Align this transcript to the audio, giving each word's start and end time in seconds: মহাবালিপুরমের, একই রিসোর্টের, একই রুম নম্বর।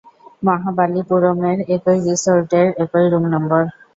মহাবালিপুরমের, 0.43 1.57
একই 1.75 1.99
রিসোর্টের, 2.07 2.67
একই 2.83 3.05
রুম 3.11 3.25
নম্বর। 3.33 3.61